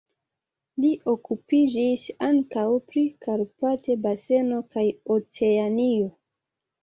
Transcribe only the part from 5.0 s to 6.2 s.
Oceanio.